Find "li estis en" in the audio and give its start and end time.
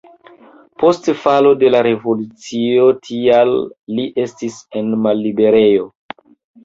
3.99-4.91